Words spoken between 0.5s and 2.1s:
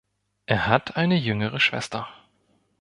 hat eine jüngere Schwester.